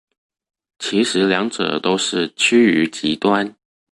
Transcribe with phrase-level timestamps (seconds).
[0.79, 3.55] 其實兩者都是趨於極端